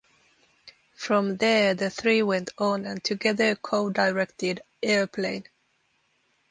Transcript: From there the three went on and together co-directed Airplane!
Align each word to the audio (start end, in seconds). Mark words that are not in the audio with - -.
From 0.95 1.37
there 1.37 1.75
the 1.75 1.91
three 1.91 2.23
went 2.23 2.49
on 2.57 2.85
and 2.87 3.03
together 3.03 3.55
co-directed 3.55 4.61
Airplane! 4.81 5.43